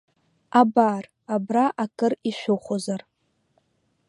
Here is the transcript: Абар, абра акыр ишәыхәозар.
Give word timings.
Абар, 0.59 1.03
абра 1.35 1.65
акыр 1.83 2.13
ишәыхәозар. 2.29 3.01